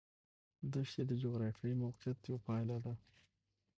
[0.73, 2.93] دښتې د جغرافیایي موقیعت یوه پایله ده.